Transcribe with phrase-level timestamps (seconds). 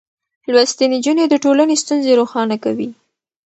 [0.51, 2.89] لوستې نجونې د ټولنې ستونزې روښانه کوي.